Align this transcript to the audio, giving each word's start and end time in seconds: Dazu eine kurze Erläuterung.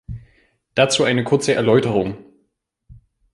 Dazu 0.73 1.03
eine 1.03 1.23
kurze 1.23 1.53
Erläuterung. 1.53 2.17